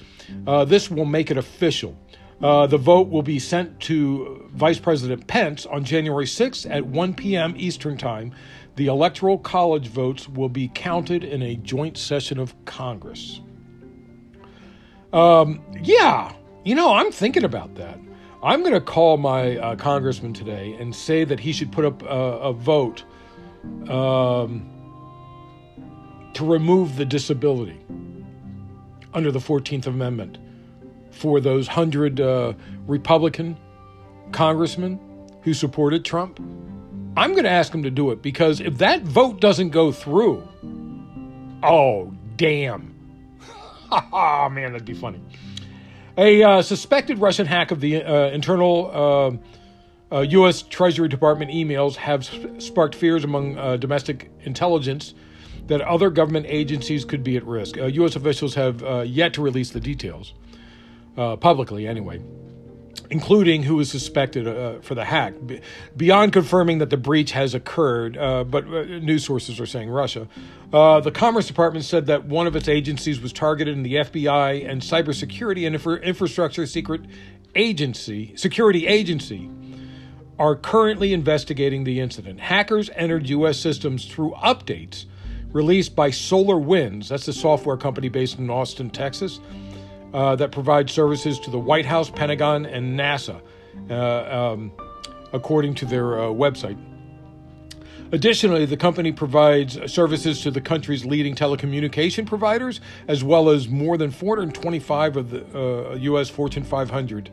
Uh, 0.45 0.65
this 0.65 0.91
will 0.91 1.05
make 1.05 1.31
it 1.31 1.37
official. 1.37 1.97
Uh, 2.41 2.67
the 2.67 2.77
vote 2.77 3.09
will 3.09 3.23
be 3.23 3.39
sent 3.39 3.79
to 3.79 4.49
Vice 4.53 4.77
President 4.77 5.25
Pence 5.27 5.65
on 5.65 5.83
January 5.83 6.25
6th 6.25 6.69
at 6.69 6.85
1 6.85 7.15
p.m. 7.15 7.55
Eastern 7.57 7.97
Time 7.97 8.33
the 8.77 8.85
Electoral 8.85 9.39
College 9.39 9.87
votes 9.87 10.29
will 10.29 10.49
be 10.49 10.71
counted 10.73 11.23
in 11.23 11.41
a 11.41 11.55
joint 11.55 11.97
session 11.97 12.37
of 12.37 12.53
Congress. 12.65 13.41
Um, 15.11 15.63
yeah, 15.81 16.31
you 16.63 16.75
know, 16.75 16.93
I'm 16.93 17.11
thinking 17.11 17.43
about 17.43 17.73
that. 17.75 17.99
I'm 18.43 18.61
going 18.61 18.73
to 18.73 18.81
call 18.81 19.17
my 19.17 19.57
uh, 19.57 19.75
congressman 19.77 20.31
today 20.33 20.77
and 20.79 20.95
say 20.95 21.23
that 21.23 21.39
he 21.39 21.51
should 21.51 21.71
put 21.71 21.85
up 21.85 22.03
a, 22.03 22.05
a 22.05 22.53
vote 22.53 23.03
um, 23.89 24.69
to 26.35 26.45
remove 26.45 26.97
the 26.97 27.05
disability 27.05 27.79
under 29.15 29.31
the 29.31 29.39
14th 29.39 29.87
Amendment 29.87 30.37
for 31.17 31.39
those 31.39 31.67
100 31.67 32.21
uh, 32.21 32.53
Republican 32.85 33.57
congressmen 34.31 34.99
who 35.41 35.53
supported 35.53 36.05
Trump. 36.05 36.39
I'm 37.15 37.31
going 37.31 37.45
to 37.45 37.49
ask 37.49 37.71
them 37.71 37.83
to 37.83 37.91
do 37.91 38.11
it 38.11 38.21
because 38.21 38.61
if 38.61 38.77
that 38.77 39.01
vote 39.01 39.41
doesn't 39.41 39.69
go 39.69 39.91
through, 39.91 40.47
oh, 41.63 42.13
damn. 42.35 42.93
oh, 43.91 44.49
man, 44.51 44.73
that'd 44.73 44.85
be 44.85 44.93
funny. 44.93 45.19
A 46.17 46.43
uh, 46.43 46.61
suspected 46.61 47.19
Russian 47.19 47.45
hack 47.45 47.71
of 47.71 47.79
the 47.79 48.03
uh, 48.03 48.29
internal 48.29 49.39
uh, 50.11 50.21
U.S. 50.21 50.63
Uh, 50.63 50.67
Treasury 50.69 51.07
Department 51.07 51.51
emails 51.51 51.95
have 51.95 52.25
sparked 52.61 52.95
fears 52.95 53.23
among 53.23 53.57
uh, 53.57 53.77
domestic 53.77 54.31
intelligence 54.41 55.13
that 55.67 55.81
other 55.81 56.09
government 56.09 56.45
agencies 56.49 57.03
could 57.03 57.23
be 57.23 57.35
at 57.35 57.45
risk. 57.45 57.75
U.S. 57.75 58.15
Uh, 58.15 58.19
officials 58.19 58.55
have 58.55 59.05
yet 59.05 59.33
to 59.33 59.41
release 59.41 59.71
the 59.71 59.79
details, 59.79 60.33
publicly 61.17 61.87
anyway. 61.87 62.21
including 63.09 63.63
who 63.63 63.79
is 63.79 63.89
suspected 63.89 64.47
uh, 64.47 64.79
for 64.81 64.93
the 64.95 65.05
hack. 65.05 65.33
Beyond 65.95 66.33
confirming 66.33 66.79
that 66.79 66.89
the 66.89 66.97
breach 66.97 67.31
has 67.31 67.53
occurred, 67.53 68.17
uh, 68.17 68.43
but 68.43 68.65
uh, 68.65 68.83
news 68.83 69.23
sources 69.23 69.59
are 69.59 69.65
saying 69.65 69.89
Russia, 69.89 70.27
uh, 70.73 70.99
the 70.99 71.11
Commerce 71.11 71.47
Department 71.47 71.85
said 71.85 72.07
that 72.07 72.25
one 72.25 72.47
of 72.47 72.55
its 72.55 72.67
agencies 72.67 73.21
was 73.21 73.31
targeted 73.31 73.77
in 73.77 73.83
the 73.83 73.95
FBI 73.95 74.69
and 74.69 74.81
Cybersecurity 74.81 75.65
and 75.65 75.75
Infra- 75.75 76.01
Infrastructure 76.01 76.65
Secret 76.65 77.01
Agency, 77.55 78.35
Security 78.35 78.87
Agency, 78.87 79.49
are 80.37 80.55
currently 80.55 81.13
investigating 81.13 81.85
the 81.85 81.99
incident. 81.99 82.39
Hackers 82.41 82.89
entered 82.95 83.29
U.S. 83.29 83.57
systems 83.57 84.05
through 84.05 84.31
updates 84.33 85.05
released 85.53 85.95
by 85.95 86.09
SolarWinds. 86.09 87.07
That's 87.07 87.27
a 87.27 87.33
software 87.33 87.77
company 87.77 88.09
based 88.09 88.37
in 88.37 88.49
Austin, 88.49 88.89
Texas 88.89 89.39
uh, 90.13 90.35
that 90.35 90.51
provides 90.51 90.91
services 90.91 91.39
to 91.39 91.51
the 91.51 91.59
White 91.59 91.85
House, 91.85 92.09
Pentagon, 92.09 92.65
and 92.65 92.97
NASA, 92.97 93.41
uh, 93.89 94.53
um, 94.53 94.71
according 95.33 95.75
to 95.75 95.85
their 95.85 96.19
uh, 96.19 96.23
website. 96.23 96.77
Additionally, 98.13 98.65
the 98.65 98.77
company 98.77 99.11
provides 99.11 99.91
services 99.91 100.41
to 100.41 100.49
the 100.49 100.61
country's 100.61 101.03
leading 101.03 101.35
telecommunication 101.35 102.25
providers, 102.25 102.79
as 103.09 103.21
well 103.21 103.49
as 103.49 103.67
more 103.67 103.97
than 103.97 104.11
425 104.11 105.17
of 105.17 105.29
the 105.29 105.97
U.S. 105.99 106.29
Uh, 106.29 106.33
Fortune 106.33 106.63
500. 106.63 107.29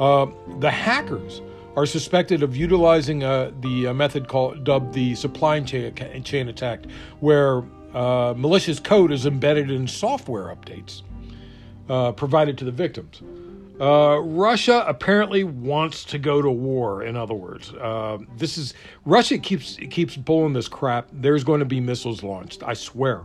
Uh, 0.00 0.26
the 0.58 0.70
hackers 0.70 1.40
are 1.76 1.86
suspected 1.86 2.42
of 2.42 2.56
utilizing 2.56 3.22
uh, 3.22 3.52
the 3.60 3.92
method 3.92 4.26
called 4.26 4.64
dubbed 4.64 4.94
the 4.94 5.14
supply 5.14 5.60
chain, 5.60 5.94
chain 6.24 6.48
attack, 6.48 6.86
where 7.20 7.62
malicious 8.34 8.80
code 8.80 9.12
is 9.12 9.26
embedded 9.26 9.70
in 9.70 9.86
software 9.86 10.54
updates 10.54 11.02
uh, 11.88 12.12
provided 12.12 12.58
to 12.58 12.64
the 12.64 12.72
victims. 12.72 13.22
Uh, 13.80 14.20
Russia 14.20 14.84
apparently 14.86 15.42
wants 15.42 16.04
to 16.04 16.18
go 16.18 16.40
to 16.40 16.50
war. 16.50 17.02
In 17.02 17.16
other 17.16 17.34
words, 17.34 17.72
uh, 17.74 18.18
this 18.36 18.56
is 18.56 18.72
Russia 19.04 19.36
keeps 19.36 19.76
keeps 19.90 20.16
pulling 20.16 20.52
this 20.52 20.68
crap. 20.68 21.08
There's 21.12 21.42
going 21.42 21.58
to 21.58 21.66
be 21.66 21.80
missiles 21.80 22.22
launched. 22.22 22.62
I 22.62 22.74
swear, 22.74 23.24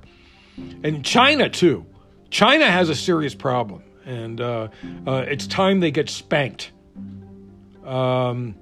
and 0.84 1.06
China 1.06 1.50
too. 1.50 1.86
China 2.32 2.70
has 2.70 2.89
a 2.89 2.96
serious 2.96 3.36
problem, 3.36 3.84
and 4.06 4.42
uh, 4.42 4.70
uh 5.06 5.25
it's 5.28 5.46
time 5.46 5.82
they 5.82 5.92
get 5.92 6.10
spanked. 6.10 6.72
Um, 7.86 8.56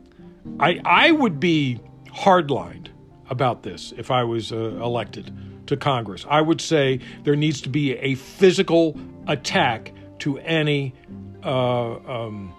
I 0.59 0.81
I 0.83 1.11
would 1.11 1.39
be 1.39 1.79
hardlined 2.09 2.89
about 3.29 3.63
this 3.63 3.93
if 3.97 4.11
I 4.11 4.23
was 4.23 4.51
uh, 4.51 4.57
elected 4.57 5.33
to 5.67 5.77
Congress. 5.77 6.25
I 6.29 6.41
would 6.41 6.61
say 6.61 6.99
there 7.23 7.35
needs 7.35 7.61
to 7.61 7.69
be 7.69 7.93
a 7.97 8.15
physical 8.15 8.97
attack 9.27 9.93
to 10.19 10.37
any 10.39 10.93
uh, 11.43 11.95
um, 11.95 12.53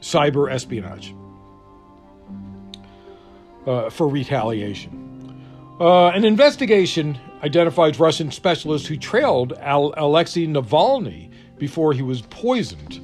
cyber 0.00 0.50
espionage 0.50 1.14
uh, 3.66 3.90
for 3.90 4.08
retaliation. 4.08 4.98
Uh, 5.80 6.08
an 6.08 6.24
investigation 6.24 7.18
identifies 7.42 7.98
Russian 7.98 8.30
specialists 8.30 8.86
who 8.86 8.96
trailed 8.96 9.52
Al- 9.54 9.94
Alexei 9.96 10.46
Navalny 10.46 11.30
before 11.58 11.92
he 11.92 12.02
was 12.02 12.22
poisoned. 12.22 13.00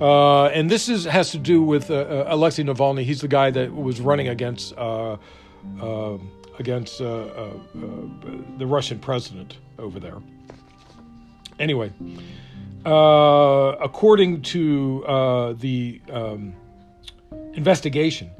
Uh, 0.00 0.46
and 0.46 0.70
this 0.70 0.88
is 0.88 1.04
has 1.04 1.30
to 1.32 1.38
do 1.38 1.62
with 1.62 1.90
uh, 1.90 1.94
uh, 1.94 2.24
Alexei 2.28 2.62
Navalny. 2.62 3.02
He's 3.02 3.20
the 3.20 3.28
guy 3.28 3.50
that 3.50 3.74
was 3.74 4.00
running 4.00 4.28
against 4.28 4.72
against 6.60 6.98
the 6.98 7.60
Russian 8.60 8.98
president 8.98 9.58
over 9.78 10.00
there. 10.00 10.18
Anyway, 11.58 11.92
uh, 12.86 13.74
according 13.80 14.42
to 14.42 15.04
uh, 15.06 15.52
the 15.54 16.00
um, 16.10 16.54
investigation, 17.54 18.30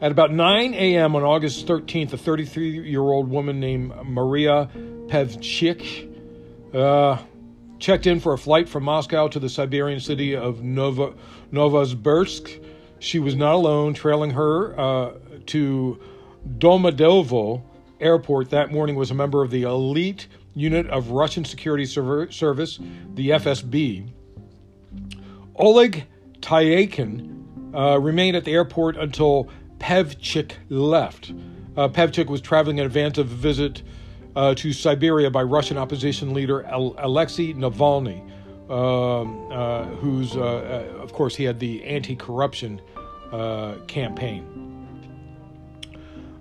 at 0.00 0.10
about 0.10 0.32
9 0.32 0.74
a.m. 0.74 1.14
on 1.14 1.22
August 1.22 1.66
13th, 1.66 2.12
a 2.12 2.18
33 2.18 2.88
year 2.88 3.02
old 3.02 3.28
woman 3.28 3.60
named 3.60 3.92
Maria 4.04 4.68
Pevchik 5.06 6.10
uh, 6.74 7.18
checked 7.78 8.06
in 8.06 8.20
for 8.20 8.32
a 8.32 8.38
flight 8.38 8.68
from 8.68 8.84
Moscow 8.84 9.28
to 9.28 9.38
the 9.38 9.48
Siberian 9.48 10.00
city 10.00 10.34
of 10.34 10.58
Novosibirsk. 10.58 12.64
She 12.98 13.18
was 13.18 13.34
not 13.34 13.54
alone. 13.54 13.94
Trailing 13.94 14.30
her 14.30 14.78
uh, 14.78 15.12
to 15.46 16.00
Domodedovo 16.58 17.62
airport 18.00 18.50
that 18.50 18.70
morning 18.70 18.96
was 18.96 19.10
a 19.10 19.14
member 19.14 19.42
of 19.42 19.50
the 19.50 19.62
elite 19.62 20.28
unit 20.54 20.86
of 20.88 21.10
Russian 21.10 21.44
Security 21.44 21.86
Service, 21.86 22.78
the 23.14 23.30
FSB. 23.30 24.08
Oleg 25.56 26.06
Tayakin 26.40 27.74
uh, 27.74 27.98
remained 27.98 28.36
at 28.36 28.44
the 28.44 28.52
airport 28.52 28.96
until 28.96 29.48
Pevchik 29.78 30.52
left. 30.68 31.32
Uh, 31.76 31.88
Pevchik 31.88 32.28
was 32.28 32.40
traveling 32.40 32.78
in 32.78 32.86
advance 32.86 33.18
of 33.18 33.30
a 33.30 33.34
visit 33.34 33.82
uh, 34.36 34.54
to 34.54 34.72
Siberia 34.72 35.30
by 35.30 35.42
Russian 35.42 35.78
opposition 35.78 36.34
leader 36.34 36.60
Alexei 36.62 37.52
Navalny, 37.52 38.20
um, 38.70 39.52
uh, 39.52 39.84
who's, 39.96 40.36
uh, 40.36 40.40
uh, 40.40 41.02
of 41.02 41.12
course, 41.12 41.36
he 41.36 41.44
had 41.44 41.60
the 41.60 41.84
anti 41.84 42.16
corruption 42.16 42.80
campaign. 43.88 44.73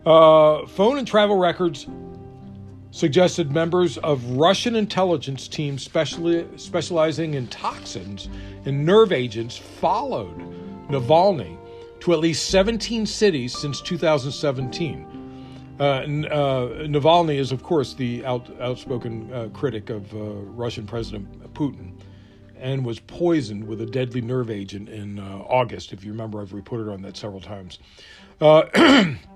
Phone 0.04 0.98
and 0.98 1.08
travel 1.08 1.38
records 1.38 1.88
suggested 2.94 3.52
members 3.52 3.98
of 4.00 4.24
Russian 4.32 4.76
intelligence 4.76 5.48
teams 5.48 5.84
specializing 5.84 7.34
in 7.34 7.48
toxins 7.48 8.30
and 8.66 8.86
nerve 8.86 9.12
agents 9.12 9.58
followed 9.58 10.40
Navalny 10.90 11.58
to 12.02 12.14
at 12.14 12.20
least 12.20 12.50
17 12.50 13.08
cities 13.08 13.58
since 13.58 13.82
2017. 13.82 15.08
Uh, 15.80 15.84
uh, 15.84 16.04
Navalny 16.86 17.40
is, 17.40 17.52
of 17.52 17.64
course, 17.64 17.96
the 17.96 18.24
out, 18.26 18.48
outspoken 18.62 19.34
uh, 19.34 19.50
critic 19.54 19.90
of 19.90 20.14
uh, 20.14 20.20
Russian 20.20 20.86
President 20.86 21.52
Putin 21.56 21.94
and 22.58 22.86
was 22.86 23.00
poisoned 23.00 23.68
with 23.68 23.82
a 23.82 23.86
deadly 23.88 24.22
nerve 24.22 24.52
agent 24.52 24.88
in 24.88 25.18
uh, 25.18 25.44
August. 25.48 25.94
If 25.94 26.04
you 26.04 26.12
remember, 26.12 26.42
I've 26.42 26.54
reported 26.54 26.92
on 26.92 27.02
that 27.02 27.18
several 27.18 27.42
times. 27.42 27.80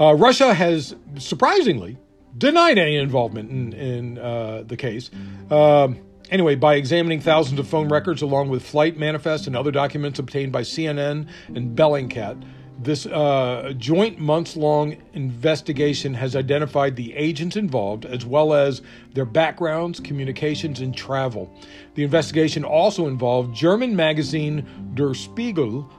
Uh, 0.00 0.14
Russia 0.14 0.54
has 0.54 0.96
surprisingly 1.18 1.98
denied 2.38 2.78
any 2.78 2.96
involvement 2.96 3.50
in, 3.50 3.72
in 3.74 4.18
uh, 4.18 4.62
the 4.66 4.76
case. 4.76 5.10
Um, 5.50 5.98
anyway, 6.30 6.54
by 6.54 6.76
examining 6.76 7.20
thousands 7.20 7.60
of 7.60 7.68
phone 7.68 7.88
records 7.88 8.22
along 8.22 8.48
with 8.48 8.62
flight 8.62 8.96
manifests 8.96 9.46
and 9.46 9.54
other 9.54 9.70
documents 9.70 10.18
obtained 10.18 10.52
by 10.52 10.62
CNN 10.62 11.28
and 11.54 11.76
Bellingcat, 11.76 12.42
this 12.82 13.04
uh, 13.04 13.74
joint 13.76 14.18
months 14.18 14.56
long 14.56 14.96
investigation 15.12 16.14
has 16.14 16.34
identified 16.34 16.96
the 16.96 17.14
agents 17.14 17.56
involved 17.56 18.06
as 18.06 18.24
well 18.24 18.54
as 18.54 18.80
their 19.12 19.26
backgrounds, 19.26 20.00
communications, 20.00 20.80
and 20.80 20.96
travel. 20.96 21.52
The 21.94 22.04
investigation 22.04 22.64
also 22.64 23.06
involved 23.06 23.54
German 23.54 23.94
magazine 23.94 24.66
Der 24.94 25.12
Spiegel 25.12 25.92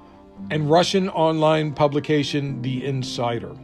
and 0.50 0.72
Russian 0.72 1.08
online 1.10 1.72
publication 1.72 2.64
The 2.64 2.84
Insider. 2.84 3.56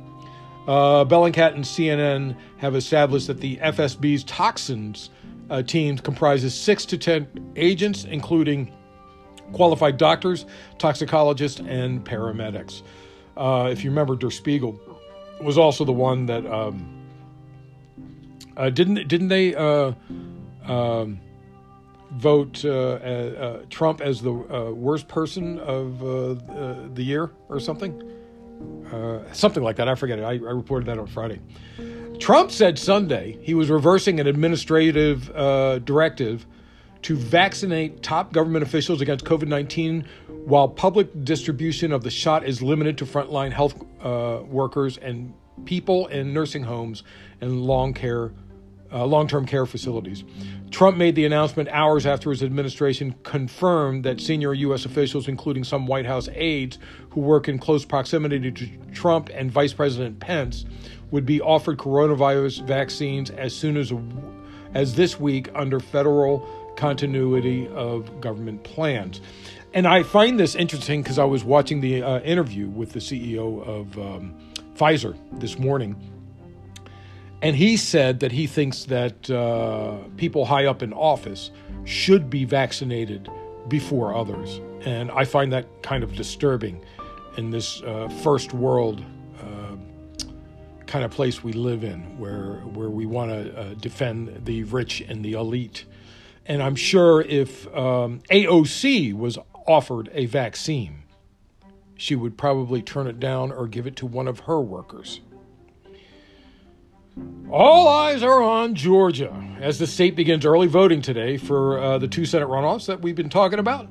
Uh, 0.68 1.06
Bellingcat 1.06 1.56
and 1.56 1.64
CNN 1.64 2.36
have 2.58 2.76
established 2.76 3.28
that 3.28 3.40
the 3.40 3.56
FSB's 3.58 4.26
toxins 4.26 5.10
uh, 5.50 5.62
team 5.62 5.98
comprises 5.98 6.54
six 6.54 6.86
to 6.86 6.98
ten 6.98 7.26
agents, 7.56 8.04
including 8.04 8.74
qualified 9.54 9.96
doctors, 9.98 10.46
toxicologists, 10.78 11.62
and 11.62 12.06
paramedics. 12.06 12.82
Uh, 13.38 13.70
if 13.72 13.84
you 13.84 13.90
remember, 13.90 14.18
Der 14.18 14.30
Spiegel 14.30 14.78
was 15.42 15.58
also 15.58 15.86
the 15.86 15.94
one 15.94 16.26
that 16.26 16.46
um, 16.46 17.08
uh, 18.58 18.70
didn't 18.70 19.08
didn't 19.08 19.30
they 19.30 19.56
uh, 19.56 19.94
um, 20.66 21.18
vote 22.12 22.66
uh, 22.66 23.60
Trump 23.70 24.02
as 24.02 24.22
the 24.22 24.34
worst 24.34 25.08
person 25.08 25.60
of 25.60 26.00
the 26.00 27.04
year 27.04 27.32
or 27.48 27.62
something? 27.62 28.17
Uh, 28.92 29.20
something 29.34 29.64
like 29.64 29.76
that. 29.76 29.90
I 29.90 29.96
forget 29.96 30.18
it. 30.20 30.24
I, 30.24 30.32
I, 30.32 30.52
reported 30.52 30.86
that 30.86 30.98
on 30.98 31.08
Friday. 31.08 31.40
Trump 32.20 32.52
said 32.52 32.80
Sunday 32.80 33.38
he 33.42 33.54
was 33.54 33.70
reversing 33.70 34.20
an 34.20 34.28
administrative 34.28 35.30
uh, 35.36 35.80
directive 35.80 36.48
to 37.04 37.16
vaccinate 37.16 38.02
top 38.02 38.32
government 38.34 38.64
officials 38.64 39.02
against 39.02 39.26
COVID 39.26 39.48
19 39.48 40.06
while 40.46 40.68
public 40.68 41.26
distribution 41.26 41.92
of 41.92 42.04
the 42.04 42.10
shot 42.10 42.46
is 42.46 42.62
limited 42.62 42.98
to 42.98 43.06
frontline 43.06 43.52
health 43.52 43.84
uh, 44.02 44.42
workers 44.46 44.98
and 44.98 45.34
people 45.66 46.08
in 46.08 46.34
nursing 46.34 46.64
homes 46.64 47.04
and 47.42 47.62
long 47.62 47.94
care 47.94 48.32
uh, 48.92 49.06
long 49.06 49.28
term 49.28 49.46
care 49.46 49.66
facilities. 49.66 50.24
Trump 50.72 50.98
made 50.98 51.16
the 51.16 51.26
announcement 51.26 51.70
hours 51.70 52.06
after 52.06 52.30
his 52.30 52.44
administration 52.44 53.16
confirmed 53.24 54.04
that 54.04 54.20
senior 54.20 54.54
U.S. 54.54 54.86
officials, 54.86 55.28
including 55.28 55.64
some 55.64 55.88
White 55.88 56.06
House 56.06 56.28
aides 56.34 56.78
who 57.12 57.22
work 57.22 57.48
in 57.48 57.58
close 57.58 57.86
proximity 57.86 58.52
to 58.52 58.68
Trump 58.94 59.30
and 59.34 59.52
Vice 59.52 59.74
President 59.74 60.20
Pence, 60.20 60.66
would 61.12 61.26
be 61.26 61.40
offered 61.42 61.78
coronavirus 61.78 62.66
vaccines 62.68 63.30
as 63.32 63.56
soon 63.56 63.78
as, 63.78 63.94
as 64.74 64.96
this 64.96 65.20
week 65.20 65.50
under 65.56 65.80
federal 65.80 66.48
continuity 66.76 67.68
of 67.70 68.22
government 68.22 68.64
plans. 68.64 69.22
And 69.74 69.88
I 69.88 70.04
find 70.04 70.40
this 70.40 70.56
interesting 70.56 71.02
because 71.02 71.20
I 71.20 71.26
was 71.26 71.44
watching 71.44 71.82
the 71.82 72.04
uh, 72.04 72.20
interview 72.22 72.68
with 72.68 72.92
the 72.92 73.00
CEO 73.00 73.66
of 73.68 73.98
um, 73.98 74.36
Pfizer 74.76 75.18
this 75.40 75.58
morning. 75.58 75.96
And 77.42 77.56
he 77.56 77.78
said 77.78 78.20
that 78.22 78.32
he 78.32 78.48
thinks 78.48 78.86
that 78.86 79.30
uh, 79.30 79.98
people 80.18 80.46
high 80.46 80.66
up 80.66 80.82
in 80.82 80.92
office 80.94 81.52
should 81.86 82.30
be 82.30 82.46
vaccinated 82.46 83.30
before 83.68 84.16
others. 84.16 84.60
And 84.82 85.12
I 85.12 85.26
find 85.26 85.54
that 85.54 85.84
kind 85.84 86.04
of 86.04 86.16
disturbing 86.16 86.84
in 87.38 87.52
this 87.52 87.82
uh, 87.84 88.10
first 88.24 88.54
world 88.54 89.04
uh, 89.40 89.76
kind 90.88 91.06
of 91.06 91.12
place 91.12 91.44
we 91.44 91.54
live 91.54 91.84
in, 91.84 92.18
where, 92.18 92.56
where 92.74 92.90
we 92.90 93.06
want 93.06 93.32
to 93.32 93.60
uh, 93.60 93.74
defend 93.76 94.46
the 94.46 94.64
rich 94.64 95.02
and 95.02 95.24
the 95.24 95.34
elite. 95.34 95.86
And 96.48 96.64
I'm 96.64 96.76
sure 96.76 97.22
if 97.22 97.68
um, 97.76 98.22
AOC 98.32 99.14
was 99.14 99.38
offered 99.68 100.10
a 100.14 100.26
vaccine, 100.26 101.04
she 101.96 102.16
would 102.16 102.38
probably 102.38 102.82
turn 102.82 103.06
it 103.06 103.20
down 103.20 103.52
or 103.52 103.68
give 103.68 103.86
it 103.86 103.96
to 103.98 104.06
one 104.06 104.28
of 104.28 104.42
her 104.42 104.60
workers. 104.62 105.20
All 107.50 107.88
eyes 107.88 108.24
are 108.24 108.42
on 108.42 108.76
Georgia 108.76 109.34
as 109.62 109.80
the 109.80 109.88
state 109.88 110.16
begins 110.16 110.46
early 110.46 110.68
voting 110.68 111.02
today 111.02 111.38
for 111.38 111.80
uh, 111.80 111.98
the 111.98 112.08
two 112.08 112.26
Senate 112.26 112.48
runoffs 112.48 112.86
that 112.88 113.02
we've 113.02 113.16
been 113.16 113.30
talking 113.30 113.60
about. 113.60 113.90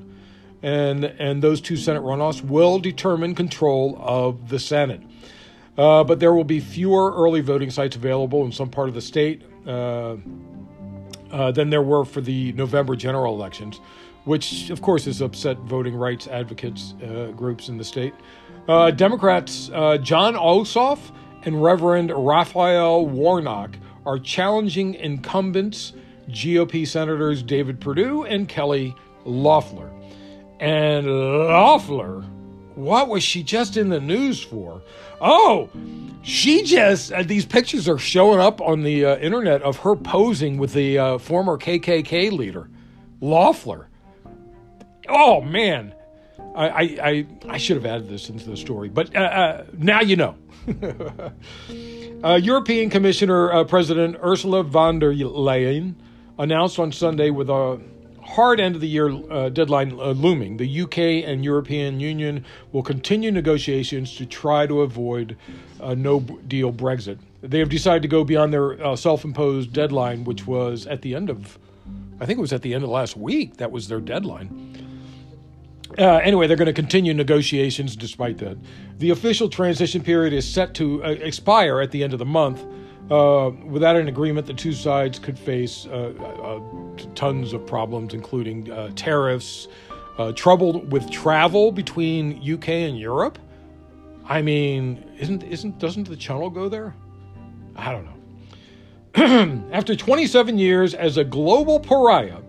And, 0.61 1.05
and 1.05 1.41
those 1.41 1.59
two 1.61 1.75
Senate 1.75 2.03
runoffs 2.03 2.41
will 2.41 2.79
determine 2.79 3.35
control 3.35 3.97
of 3.99 4.49
the 4.49 4.59
Senate. 4.59 5.01
Uh, 5.77 6.03
but 6.03 6.19
there 6.19 6.33
will 6.33 6.43
be 6.43 6.59
fewer 6.59 7.13
early 7.15 7.41
voting 7.41 7.69
sites 7.69 7.95
available 7.95 8.45
in 8.45 8.51
some 8.51 8.69
part 8.69 8.89
of 8.89 8.95
the 8.95 9.01
state 9.01 9.43
uh, 9.65 10.15
uh 11.31 11.51
than 11.51 11.69
there 11.69 11.81
were 11.81 12.05
for 12.05 12.21
the 12.21 12.53
November 12.53 12.95
general 12.95 13.35
elections 13.35 13.81
which 14.23 14.69
of 14.69 14.81
course 14.81 15.05
has 15.05 15.21
upset 15.21 15.57
voting 15.59 15.95
rights 15.95 16.27
advocates 16.27 16.95
uh, 17.03 17.31
groups 17.35 17.69
in 17.69 17.77
the 17.77 17.83
state. 17.83 18.13
Uh, 18.67 18.91
Democrats 18.91 19.67
Jon 19.67 20.35
Ossoff 20.35 20.99
and 21.43 21.61
Reverend 21.61 22.11
Raphael 22.15 23.05
Warnock 23.05 23.77
are 24.05 24.19
challenging 24.19 24.95
incumbents 24.95 25.93
GOP 26.29 26.87
senators 26.87 27.41
David 27.43 27.79
Perdue 27.79 28.23
and 28.23 28.47
Kelly 28.47 28.95
Loeffler. 29.25 29.91
And 30.59 31.07
Loeffler, 31.07 32.21
what 32.75 33.07
was 33.07 33.23
she 33.23 33.43
just 33.43 33.77
in 33.77 33.89
the 33.89 33.99
news 33.99 34.41
for? 34.41 34.81
Oh, 35.21 35.69
she 36.21 36.63
just, 36.63 37.11
uh, 37.11 37.23
these 37.23 37.45
pictures 37.45 37.87
are 37.87 37.97
showing 37.97 38.39
up 38.39 38.61
on 38.61 38.83
the 38.83 39.05
uh, 39.05 39.17
internet 39.17 39.61
of 39.61 39.77
her 39.77 39.95
posing 39.95 40.57
with 40.57 40.73
the 40.73 40.97
uh, 40.97 41.17
former 41.17 41.57
KKK 41.57 42.31
leader, 42.31 42.69
Loeffler. 43.21 43.87
Oh 45.09 45.41
man, 45.41 45.93
I 46.57 46.81
I, 47.01 47.25
I, 47.49 47.57
should 47.57 47.77
have 47.77 47.85
added 47.85 48.09
this 48.09 48.29
into 48.29 48.49
the 48.49 48.57
story, 48.57 48.89
but 48.89 49.15
uh, 49.15 49.19
uh, 49.19 49.65
now 49.77 50.01
you 50.01 50.15
know. 50.15 50.35
uh, 52.23 52.35
European 52.35 52.89
Commissioner 52.89 53.51
uh, 53.51 53.63
President 53.63 54.17
Ursula 54.21 54.63
von 54.63 54.99
der 54.99 55.13
Leyen 55.13 55.95
announced 56.39 56.79
on 56.79 56.91
Sunday 56.91 57.29
with 57.29 57.49
a 57.49 57.79
hard 58.21 58.59
end 58.59 58.75
of 58.75 58.81
the 58.81 58.87
year 58.87 59.09
uh, 59.31 59.49
deadline 59.49 59.93
uh, 59.93 60.11
looming, 60.11 60.57
the 60.57 60.81
UK 60.81 60.97
and 61.25 61.45
European 61.45 61.99
Union 61.99 62.43
will 62.73 62.83
continue 62.83 63.31
negotiations 63.31 64.15
to 64.17 64.25
try 64.25 64.67
to 64.67 64.81
avoid 64.81 65.37
a 65.79 65.95
no 65.95 66.19
deal 66.19 66.73
Brexit. 66.73 67.19
They 67.41 67.59
have 67.59 67.69
decided 67.69 68.01
to 68.01 68.07
go 68.09 68.23
beyond 68.25 68.51
their 68.51 68.97
self 68.97 69.23
imposed 69.23 69.71
deadline, 69.71 70.25
which 70.25 70.45
was 70.45 70.85
at 70.87 71.01
the 71.03 71.15
end 71.15 71.29
of, 71.29 71.57
I 72.19 72.25
think 72.25 72.39
it 72.39 72.41
was 72.41 72.51
at 72.51 72.63
the 72.63 72.73
end 72.73 72.83
of 72.83 72.89
last 72.89 73.15
week. 73.15 73.57
That 73.57 73.71
was 73.71 73.87
their 73.87 74.01
deadline. 74.01 74.86
Uh, 75.97 76.17
anyway, 76.17 76.45
they're 76.45 76.57
going 76.57 76.67
to 76.67 76.73
continue 76.73 77.13
negotiations 77.13 77.95
despite 77.95 78.37
that. 78.37 78.57
The 78.99 79.09
official 79.09 79.49
transition 79.49 80.03
period 80.03 80.31
is 80.31 80.47
set 80.47 80.75
to 80.75 81.03
uh, 81.03 81.09
expire 81.09 81.81
at 81.81 81.89
the 81.91 82.03
end 82.03 82.13
of 82.13 82.19
the 82.19 82.25
month. 82.25 82.63
Uh, 83.09 83.51
without 83.65 83.95
an 83.95 84.07
agreement, 84.07 84.45
the 84.45 84.53
two 84.53 84.73
sides 84.73 85.17
could 85.17 85.39
face 85.39 85.87
uh, 85.87 86.13
uh, 86.19 87.05
tons 87.15 87.53
of 87.53 87.65
problems, 87.65 88.13
including 88.13 88.69
uh, 88.71 88.91
tariffs, 88.95 89.67
trouble 90.35 90.81
with 90.85 91.09
travel 91.09 91.71
between 91.71 92.37
UK 92.41 92.69
and 92.69 92.99
Europe. 92.99 93.39
I 94.25 94.41
mean, 94.41 95.03
isn't 95.19 95.43
isn't 95.43 95.79
doesn't 95.79 96.09
the 96.09 96.17
channel 96.17 96.49
go 96.49 96.67
there? 96.67 96.93
I 97.75 97.91
don't 97.91 98.05
know. 98.05 99.69
After 99.71 99.95
27 99.95 100.57
years 100.57 100.93
as 100.93 101.17
a 101.17 101.23
global 101.23 101.79
pariah, 101.79 102.41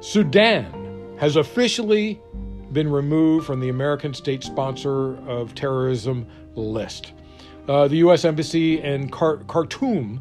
Sudan 0.00 0.85
has 1.18 1.36
officially 1.36 2.20
been 2.72 2.90
removed 2.90 3.46
from 3.46 3.60
the 3.60 3.68
American 3.68 4.12
state 4.12 4.42
sponsor 4.42 5.16
of 5.28 5.54
terrorism 5.54 6.26
list. 6.54 7.12
Uh, 7.68 7.88
the 7.88 7.96
U.S. 7.96 8.24
Embassy 8.24 8.80
in 8.80 9.10
Khartoum 9.10 10.20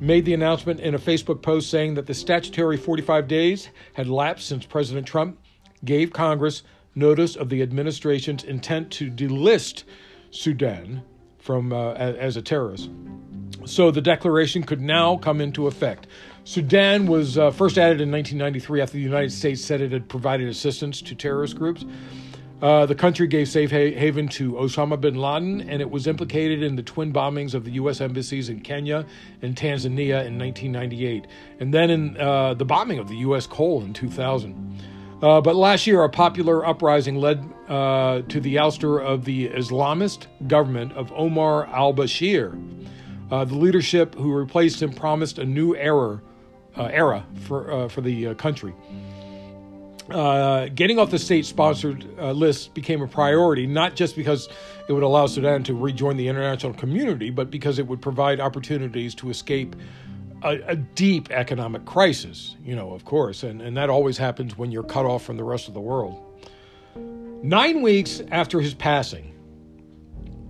made 0.00 0.24
the 0.24 0.34
announcement 0.34 0.80
in 0.80 0.94
a 0.94 0.98
Facebook 0.98 1.42
post 1.42 1.70
saying 1.70 1.94
that 1.94 2.06
the 2.06 2.14
statutory 2.14 2.76
45 2.76 3.26
days 3.26 3.68
had 3.94 4.08
lapsed 4.08 4.46
since 4.46 4.64
President 4.64 5.06
Trump 5.06 5.38
gave 5.84 6.12
Congress 6.12 6.62
notice 6.94 7.36
of 7.36 7.48
the 7.48 7.62
administration's 7.62 8.44
intent 8.44 8.90
to 8.92 9.10
delist 9.10 9.84
Sudan 10.30 11.02
from 11.38 11.72
uh, 11.72 11.92
as 11.94 12.36
a 12.36 12.42
terrorist. 12.42 12.90
So 13.64 13.90
the 13.90 14.00
declaration 14.00 14.62
could 14.62 14.80
now 14.80 15.16
come 15.16 15.40
into 15.40 15.66
effect. 15.66 16.06
Sudan 16.48 17.04
was 17.04 17.36
uh, 17.36 17.50
first 17.50 17.76
added 17.76 18.00
in 18.00 18.10
1993 18.10 18.80
after 18.80 18.94
the 18.94 19.02
United 19.02 19.30
States 19.30 19.62
said 19.62 19.82
it 19.82 19.92
had 19.92 20.08
provided 20.08 20.48
assistance 20.48 21.02
to 21.02 21.14
terrorist 21.14 21.58
groups. 21.58 21.84
Uh, 22.62 22.86
the 22.86 22.94
country 22.94 23.26
gave 23.26 23.46
safe 23.46 23.70
ha- 23.70 23.92
haven 23.92 24.26
to 24.26 24.52
Osama 24.52 24.98
bin 24.98 25.16
Laden, 25.16 25.60
and 25.68 25.82
it 25.82 25.90
was 25.90 26.06
implicated 26.06 26.62
in 26.62 26.74
the 26.74 26.82
twin 26.82 27.12
bombings 27.12 27.52
of 27.52 27.66
the 27.66 27.72
U.S. 27.72 28.00
embassies 28.00 28.48
in 28.48 28.60
Kenya 28.60 29.04
and 29.42 29.54
Tanzania 29.56 30.24
in 30.24 30.38
1998, 30.38 31.26
and 31.60 31.74
then 31.74 31.90
in 31.90 32.16
uh, 32.16 32.54
the 32.54 32.64
bombing 32.64 32.98
of 32.98 33.08
the 33.08 33.16
U.S. 33.16 33.46
Cole 33.46 33.82
in 33.82 33.92
2000. 33.92 34.82
Uh, 35.20 35.42
but 35.42 35.54
last 35.54 35.86
year, 35.86 36.02
a 36.02 36.08
popular 36.08 36.66
uprising 36.66 37.16
led 37.16 37.46
uh, 37.68 38.22
to 38.22 38.40
the 38.40 38.56
ouster 38.56 39.04
of 39.04 39.26
the 39.26 39.50
Islamist 39.50 40.28
government 40.46 40.94
of 40.94 41.12
Omar 41.12 41.66
al 41.66 41.92
Bashir. 41.92 42.58
Uh, 43.30 43.44
the 43.44 43.54
leadership 43.54 44.14
who 44.14 44.32
replaced 44.32 44.80
him 44.80 44.94
promised 44.94 45.38
a 45.38 45.44
new 45.44 45.76
era 45.76 46.22
era 46.86 47.24
for 47.42 47.70
uh, 47.70 47.88
for 47.88 48.00
the 48.00 48.28
uh, 48.28 48.34
country. 48.34 48.74
getting 50.08 50.98
off 50.98 51.10
the 51.10 51.18
state-sponsored 51.18 52.04
list 52.34 52.74
became 52.74 53.02
a 53.02 53.08
priority, 53.08 53.66
not 53.66 53.94
just 53.94 54.16
because 54.16 54.48
it 54.88 54.92
would 54.92 55.02
allow 55.02 55.26
Sudan 55.26 55.62
to 55.64 55.74
rejoin 55.74 56.16
the 56.16 56.28
international 56.28 56.72
community, 56.72 57.30
but 57.30 57.50
because 57.50 57.78
it 57.78 57.86
would 57.86 58.00
provide 58.00 58.40
opportunities 58.40 59.14
to 59.16 59.28
escape 59.28 59.76
a, 60.42 60.60
a, 60.68 60.76
deep 60.76 61.30
economic 61.30 61.84
crisis, 61.84 62.56
you 62.64 62.74
know, 62.76 62.92
of 62.92 63.04
course, 63.04 63.42
and, 63.42 63.60
and 63.60 63.76
that 63.76 63.90
always 63.90 64.16
happens 64.16 64.56
when 64.56 64.70
you're 64.70 64.82
cut 64.84 65.04
off 65.04 65.24
from 65.24 65.36
the 65.36 65.44
rest 65.44 65.68
of 65.68 65.74
the 65.74 65.80
world. 65.80 66.24
Nine 67.42 67.82
weeks 67.82 68.22
after 68.30 68.60
his 68.60 68.74
passing, 68.74 69.34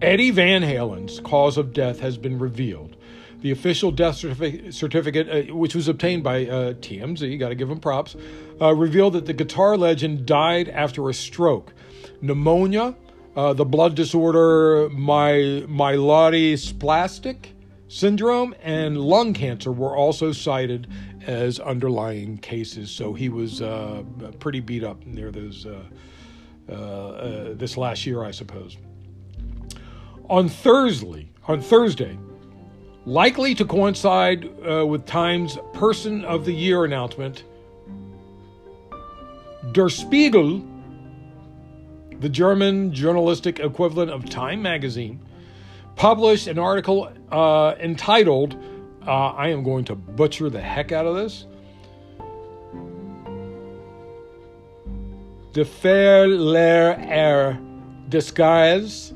Eddie 0.00 0.30
Van 0.30 0.62
Halen's 0.62 1.20
cause 1.20 1.56
of 1.56 1.72
death 1.72 2.00
has 2.00 2.16
been 2.16 2.38
revealed. 2.38 2.96
The 3.40 3.52
official 3.52 3.92
death 3.92 4.16
certificate, 4.16 5.28
uh, 5.28 5.54
which 5.54 5.74
was 5.74 5.86
obtained 5.86 6.24
by 6.24 6.46
uh, 6.46 6.72
TMZ, 6.74 7.38
got 7.38 7.50
to 7.50 7.54
give 7.54 7.68
them 7.68 7.78
props, 7.78 8.16
uh, 8.60 8.74
revealed 8.74 9.12
that 9.12 9.26
the 9.26 9.32
guitar 9.32 9.76
legend 9.76 10.26
died 10.26 10.68
after 10.68 11.08
a 11.08 11.14
stroke. 11.14 11.72
Pneumonia, 12.20 12.96
uh, 13.36 13.52
the 13.52 13.64
blood 13.64 13.94
disorder 13.94 14.88
my, 14.90 15.32
myelodysplastic 15.68 17.52
syndrome, 17.86 18.56
and 18.60 18.98
lung 19.00 19.32
cancer 19.34 19.70
were 19.70 19.96
also 19.96 20.32
cited 20.32 20.88
as 21.24 21.60
underlying 21.60 22.38
cases. 22.38 22.90
So 22.90 23.14
he 23.14 23.28
was 23.28 23.62
uh, 23.62 24.02
pretty 24.40 24.58
beat 24.58 24.82
up 24.82 25.06
near 25.06 25.30
those 25.30 25.64
uh, 25.64 27.54
this 27.54 27.76
last 27.76 28.04
year, 28.04 28.24
I 28.24 28.32
suppose. 28.32 28.76
On 30.28 30.48
Thursday, 30.48 31.30
on 31.46 31.62
Thursday, 31.62 32.18
likely 33.08 33.54
to 33.54 33.64
coincide 33.64 34.44
uh, 34.68 34.84
with 34.86 35.06
Time's 35.06 35.56
Person 35.72 36.26
of 36.26 36.44
the 36.44 36.52
Year 36.52 36.84
announcement, 36.84 37.42
Der 39.72 39.88
Spiegel, 39.88 40.62
the 42.20 42.28
German 42.28 42.92
journalistic 42.92 43.60
equivalent 43.60 44.10
of 44.10 44.28
Time 44.28 44.60
magazine, 44.60 45.20
published 45.96 46.48
an 46.48 46.58
article 46.58 47.10
uh, 47.32 47.74
entitled, 47.80 48.62
uh, 49.06 49.28
I 49.30 49.48
am 49.48 49.62
going 49.62 49.86
to 49.86 49.94
butcher 49.94 50.50
the 50.50 50.60
heck 50.60 50.92
out 50.92 51.06
of 51.06 51.16
this. 51.16 51.46
De 55.54 55.64
faire 55.64 56.26
er 56.30 57.58
disguise, 58.10 59.14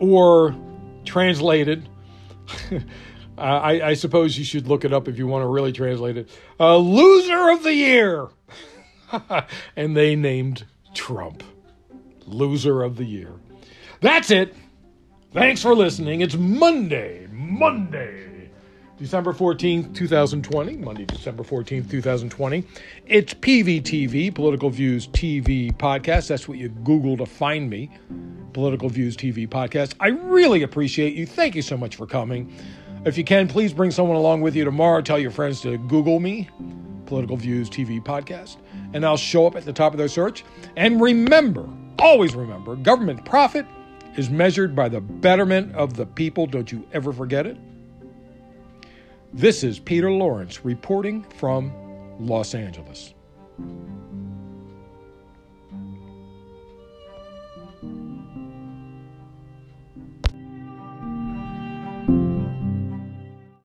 or 0.00 0.56
translated, 1.04 1.88
I, 3.38 3.80
I, 3.82 3.94
suppose 3.94 4.38
you 4.38 4.44
should 4.44 4.68
look 4.68 4.84
it 4.84 4.92
up 4.92 5.08
if 5.08 5.18
you 5.18 5.26
want 5.26 5.42
to 5.42 5.48
really 5.48 5.72
translate 5.72 6.16
it. 6.16 6.28
Uh, 6.60 6.76
loser 6.76 7.50
of 7.50 7.64
the 7.64 7.74
year. 7.74 8.28
and 9.76 9.96
they 9.96 10.14
named 10.14 10.64
Trump 10.94 11.42
loser 12.26 12.82
of 12.82 12.96
the 12.96 13.04
year. 13.04 13.32
That's 14.00 14.30
it. 14.30 14.54
Thanks 15.32 15.62
for 15.62 15.74
listening. 15.74 16.20
It's 16.20 16.36
Monday, 16.36 17.26
Monday, 17.32 18.50
December 18.98 19.32
14th, 19.32 19.94
2020. 19.94 20.76
Monday, 20.76 21.04
December 21.04 21.42
14th, 21.42 21.90
2020. 21.90 22.64
It's 23.06 23.34
PVTV, 23.34 24.34
Political 24.34 24.70
Views 24.70 25.08
TV 25.08 25.76
Podcast. 25.76 26.28
That's 26.28 26.46
what 26.46 26.58
you 26.58 26.68
Google 26.68 27.16
to 27.16 27.26
find 27.26 27.68
me. 27.68 27.90
Political 28.54 28.88
Views 28.88 29.16
TV 29.16 29.46
Podcast. 29.46 29.94
I 30.00 30.08
really 30.08 30.62
appreciate 30.62 31.14
you. 31.14 31.26
Thank 31.26 31.54
you 31.54 31.62
so 31.62 31.76
much 31.76 31.96
for 31.96 32.06
coming. 32.06 32.54
If 33.04 33.18
you 33.18 33.24
can, 33.24 33.48
please 33.48 33.74
bring 33.74 33.90
someone 33.90 34.16
along 34.16 34.40
with 34.40 34.56
you 34.56 34.64
tomorrow. 34.64 35.02
Tell 35.02 35.18
your 35.18 35.30
friends 35.30 35.60
to 35.60 35.76
Google 35.76 36.20
me, 36.20 36.48
Political 37.04 37.36
Views 37.36 37.68
TV 37.68 38.02
Podcast, 38.02 38.56
and 38.94 39.04
I'll 39.04 39.18
show 39.18 39.46
up 39.46 39.56
at 39.56 39.66
the 39.66 39.72
top 39.72 39.92
of 39.92 39.98
their 39.98 40.08
search. 40.08 40.44
And 40.76 41.02
remember, 41.02 41.68
always 41.98 42.34
remember, 42.34 42.76
government 42.76 43.24
profit 43.26 43.66
is 44.16 44.30
measured 44.30 44.74
by 44.74 44.88
the 44.88 45.00
betterment 45.00 45.74
of 45.74 45.94
the 45.94 46.06
people. 46.06 46.46
Don't 46.46 46.72
you 46.72 46.86
ever 46.92 47.12
forget 47.12 47.46
it. 47.46 47.58
This 49.34 49.64
is 49.64 49.80
Peter 49.80 50.10
Lawrence 50.10 50.64
reporting 50.64 51.24
from 51.24 51.72
Los 52.20 52.54
Angeles. 52.54 53.14